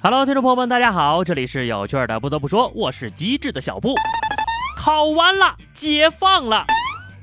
[0.00, 2.20] Hello，听众朋友们，大家好，这里是有趣的。
[2.20, 3.94] 不得不说，我是机智的小布。
[4.76, 6.66] 考完了，解放了，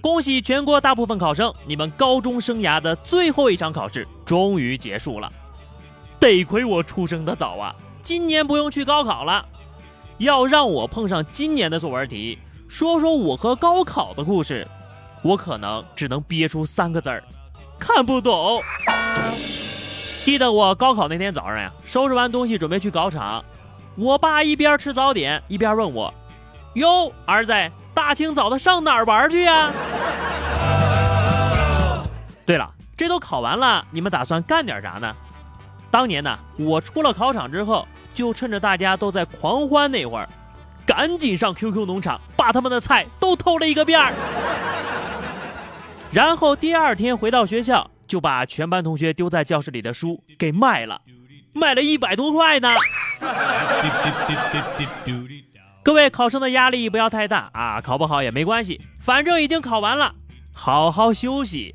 [0.00, 5.32] 恭喜全国大部分考生，你们高中生涯的最后一场考试终于结束了。
[6.18, 7.72] 得亏我出生的早啊，
[8.02, 9.46] 今年不用去高考了。
[10.18, 12.36] 要让我碰上今年的作文题，
[12.66, 14.66] 说说我和高考的故事，
[15.22, 17.22] 我可能只能憋出三个字儿：
[17.78, 18.62] 看不懂。
[20.22, 23.44] 记得我高考那天早上呀，收拾完东西准备去考场，
[23.96, 26.12] 我爸一边吃早点一边问我
[26.74, 27.52] ：“哟，儿子，
[27.94, 29.72] 大清早的上哪儿玩去呀？”
[32.44, 35.14] 对了，这都考完了，你们打算干点啥呢？
[35.90, 40.28] 当年呢，我出了考场之后，就趁着大家都在狂欢那会儿，
[40.84, 44.12] 赶紧上 QQ 农场把他们的菜都偷了一个遍儿，
[46.12, 47.90] 然后第二天回到学校。
[48.08, 51.02] 就把全班同学丢在教室里的书给卖了，
[51.52, 52.70] 卖了一百多块呢。
[55.84, 60.14] 各位考生的压力不要太大啊，考不好也没关系，反正已经考完了，
[60.54, 61.74] 好好休息。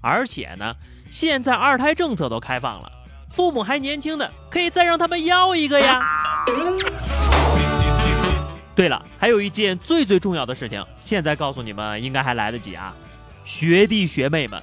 [0.00, 0.74] 而且呢，
[1.10, 2.90] 现在二胎政策都开放了，
[3.28, 6.02] 父母还年轻的，可以再让他们要一个呀。
[8.74, 12.94] 对了，还有一件最最重要的事情，现在告诉你们应该还来得及啊，
[13.44, 14.60] 学弟学妹们。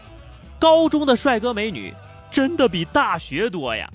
[0.60, 1.92] 高中的帅哥美女
[2.30, 3.90] 真的比大学多呀！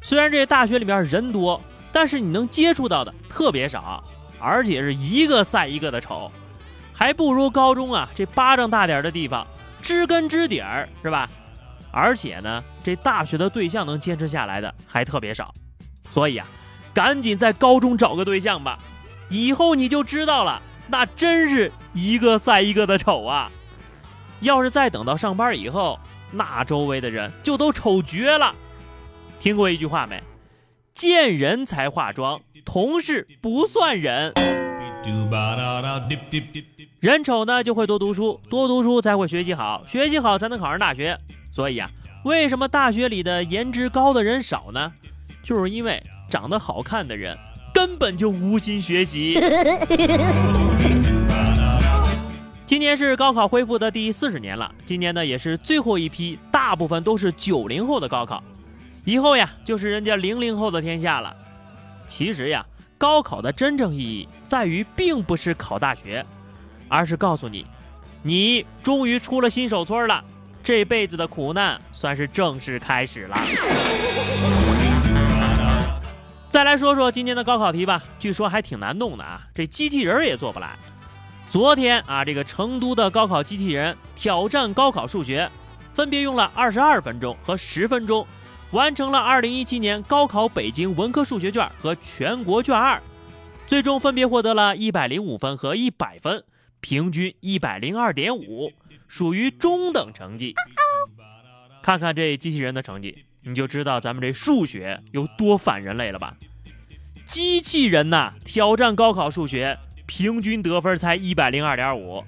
[0.00, 4.00] 虽然这大学里面人多，但是你能接触到的特别少，
[4.38, 6.30] 而且是一个赛一个的丑，
[6.92, 9.44] 还不如高中啊这巴掌大点的地方
[9.82, 11.28] 知根知底儿，是吧？
[11.90, 15.52] 而且呢，这大学的对象能坚持下来的还特别少，
[16.08, 16.46] 所以啊，
[16.94, 18.78] 赶紧在高中找个对象吧，
[19.28, 23.50] 以后你就知道了，那真是一个赛一个的丑啊！
[24.40, 25.98] 要是再等到上班以后，
[26.30, 28.54] 那周围的人就都丑绝了。
[29.40, 30.22] 听过一句话没？
[30.94, 34.32] 见人才化妆，同事不算人。
[37.00, 41.16] 人丑呢，就会多读书，多读书才会学习好，学习好才能考上大学。
[41.52, 41.88] 所以啊，
[42.24, 44.92] 为什么大学里的颜值高的人少呢？
[45.44, 47.38] 就是因为长得好看的人
[47.72, 49.40] 根本就无心学习。
[52.68, 58.44] 今年是高考恢复的第四十年了，今年呢也是最后一批，大部分都是九零后的高考，
[59.06, 61.34] 以后呀就是人家零零后的天下了。
[62.06, 62.66] 其实呀，
[62.98, 66.26] 高考的真正意义在于，并不是考大学，
[66.90, 67.64] 而是告诉你，
[68.22, 70.22] 你终于出了新手村了，
[70.62, 73.38] 这辈子的苦难算是正式开始了。
[76.50, 80.76] 再来说说今年的高考题吧，据说还挺难弄的啊，这机器人也做不来。
[81.48, 85.50] 昨天啊，这个成都的高考机器人挑战高考数学，
[85.94, 88.26] 分别用了二十二分钟和十分钟，
[88.72, 93.02] 完成了二零一七年高考北京文科数学卷和全国卷二，
[93.66, 96.44] 最终分别获得了一百零五分和一百分，
[96.80, 98.70] 平均一百零二点五，
[99.06, 100.54] 属于中等成绩。
[101.82, 106.36] 看看这机器人的成绩，你就知道咱们这数学有多反人类了吧？
[107.24, 109.78] 机器人呐，挑战高考数学。
[110.08, 112.24] 平均得分才一百零二点五，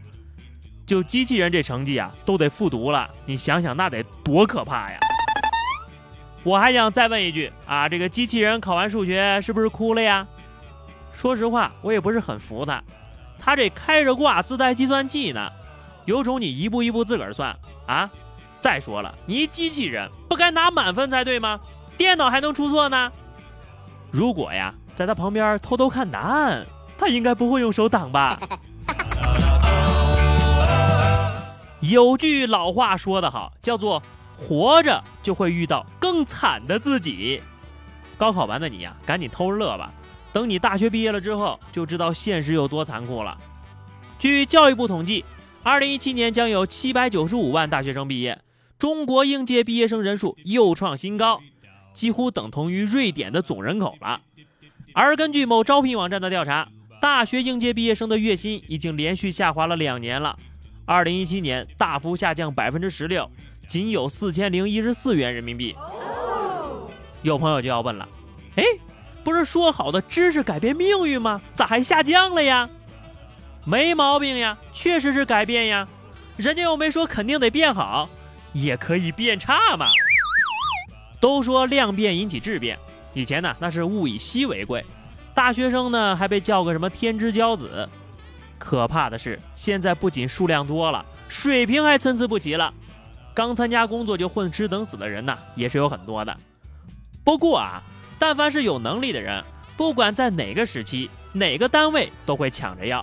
[0.87, 3.11] 就机器人这成绩啊，都得复读了。
[3.25, 5.01] 你想想，那得多可怕呀！
[6.45, 10.29] 我还想再问一句啊，这个机器人考完数学是不是哭了呀？
[11.11, 12.85] 说实话，我也不是很服他，
[13.39, 15.51] 他这开着挂自带计算器呢，
[16.05, 18.11] 有种你一步一步自个儿算啊！
[18.59, 21.59] 再说了，你机器人不该拿满分才对吗？
[21.97, 23.11] 电脑还能出错呢？
[24.11, 26.67] 如果呀，在他旁边偷偷看答案。
[27.01, 28.39] 他应该不会用手挡吧？
[31.81, 34.03] 有句老话说得好，叫做
[34.37, 37.41] “活着就会遇到更惨的自己”。
[38.19, 39.91] 高考完的你呀，赶紧偷着乐吧。
[40.31, 43.39] 等你大学毕业了之后，就知道现实有多残酷了。
[44.19, 45.25] 据教育部统计，
[45.63, 48.39] 二零一七年将有七百九十五万大学生毕业，
[48.79, 51.41] 中国应届毕业生人数又创新高，
[51.95, 54.21] 几乎等同于瑞典的总人口了。
[54.93, 56.69] 而根据某招聘网站的调查，
[57.01, 60.39] 大学应届毕业生的月薪已经连续下滑了两年了，
[60.85, 63.31] 二零一七年大幅下降百分之十六，
[63.67, 65.75] 仅有四千零一十四元人民币。
[67.23, 68.07] 有朋友就要问了，
[68.57, 68.65] 哎，
[69.25, 71.41] 不是说好的知识改变命运吗？
[71.55, 72.69] 咋还下降了呀？
[73.65, 75.89] 没毛病呀，确实是改变呀，
[76.37, 78.11] 人家又没说肯定得变好，
[78.53, 79.89] 也可以变差嘛。
[81.19, 82.79] 都说量变引起质变，
[83.15, 84.85] 以前呢那是物以稀为贵。
[85.41, 87.89] 大学生呢，还被叫个什么天之骄子？
[88.59, 92.75] 可怕的是，现在不仅数量多了，水平还参差不齐了。
[93.33, 96.37] 刚参加工作就混吃等死的人呢，也是有很多的。
[97.25, 97.83] 不过啊，
[98.19, 99.43] 但凡是有能力的人，
[99.79, 103.03] 不管在哪个时期、哪个单位，都会抢着要。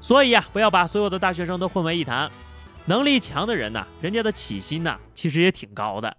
[0.00, 2.30] 所以呀，不要把所有的大学生都混为一谈。
[2.86, 6.16] 能力强的人呢，人家的起薪呢，其实也挺高的。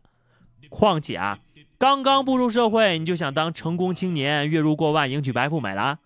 [0.69, 1.40] 况且啊，
[1.80, 5.98] 刚刚步入社会，你就想当成功青年，月入过万，迎娶白富美了？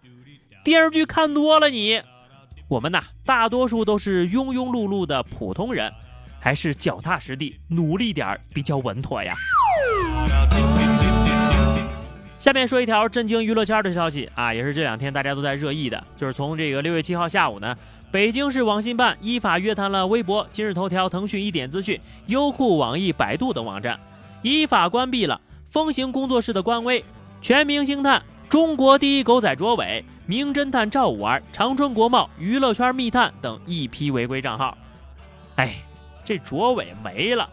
[0.63, 1.99] 电视剧看多了，你。
[2.67, 5.91] 我们呐，大多数都是庸庸碌碌的普通人，
[6.39, 9.33] 还是脚踏实地，努力点儿比较稳妥呀。
[12.37, 17.75] 下面说一条震惊娱乐圈的消息啊，也是这两天大家都在热议的，就是从这个六月七号下午呢。
[18.11, 23.99] 北京市网信办依法约谈了微博、今日头条、腾讯一点资讯、优酷、网易、百度等网站，
[24.43, 25.41] 依法关闭了
[25.73, 27.03] 风行工作室的官微、
[27.41, 34.77] 全明星探、中国第一狗仔卓伟、名侦探赵五儿、长春国贸、娱乐圈密探等一批违规账号。
[35.55, 35.83] 哎，
[36.23, 37.49] 这卓伟没了，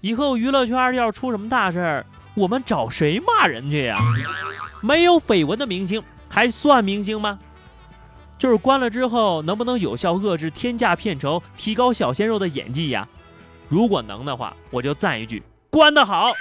[0.00, 4.00] 以后娱乐圈要是出什么大事儿，我们找谁骂人去呀？
[4.82, 7.38] 没有绯闻的明星还算明星吗？
[8.36, 13.06] 就是关了之后，能不能有效遏制天价片酬，提高小鲜肉的演技呀？
[13.68, 15.40] 如果能的话，我就赞一句：
[15.70, 16.32] 关得好。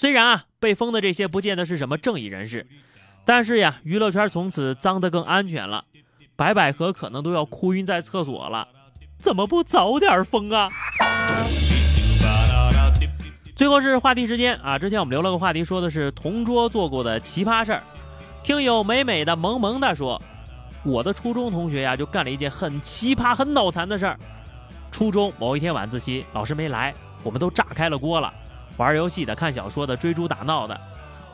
[0.00, 2.66] 虽然啊，被封的这些不见得是什么正义人士，
[3.26, 5.84] 但是呀，娱乐圈从此脏得更安全了。
[6.36, 8.66] 白百合可能都要哭晕在厕所了，
[9.18, 10.70] 怎么不早点封啊？
[13.54, 14.78] 最后是话题时间啊！
[14.78, 17.82] 之前我们留了个话题，说的是同桌做过的奇葩事儿。
[18.42, 20.18] 听友美美的萌萌的说。
[20.82, 24.18] 我的初中同学呀，就干了一件很奇葩、很脑残的事儿。
[24.90, 28.32] 初中某一天晚自习，老师没来，我们都炸开了锅了，
[28.80, 30.80] 玩游戏的、看小说的、追逐打闹的。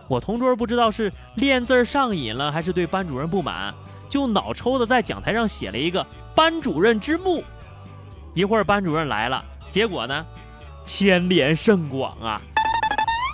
[0.08, 3.72] 我同桌不知道是练字上瘾了，还是对班主任不满，
[4.10, 6.04] 就脑抽的在讲台上写了一个
[6.34, 7.44] “班主任之墓”。
[8.34, 10.26] 一会儿班主任来了，结果呢，
[10.84, 12.42] 牵连甚广啊！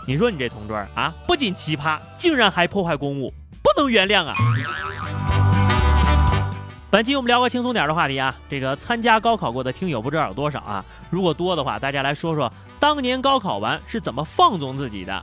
[0.06, 3.32] 你说你这同桌啊，不仅奇葩，竟然还破坏公物，
[3.62, 4.34] 不能原谅啊！
[6.92, 10.84] 本期我们聊个轻松点的话题啊，这个参加高考过的听友不知道有多少啊？
[11.08, 15.22] 如果多的话，大家来说说当年高考完是怎么放纵自己的。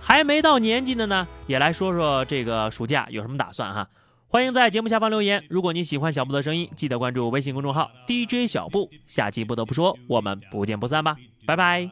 [0.00, 3.86] 还没到年纪的呢，也来说说这个暑假有什么打算哈？
[4.26, 5.44] 欢迎在节目下方留言。
[5.48, 8.90] 如果你喜欢小布的声音，记得关注微信公众号 DJ 小布。
[9.06, 11.16] 下期不得不说，我们不见不散吧，
[11.46, 11.88] 拜拜。